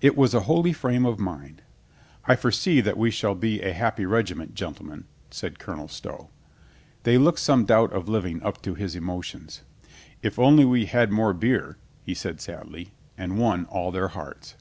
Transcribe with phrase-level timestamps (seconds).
[0.00, 1.62] It was a holy frame of mind.
[2.24, 6.30] "I foresee that we shall be a happy regiment, gentlemen," said Colonel Stow.
[7.04, 9.60] They looked some doubt of living up to his emotions.
[10.20, 11.76] "If only we had more beer,"
[12.12, 14.56] said he sadly, and won all their hearts.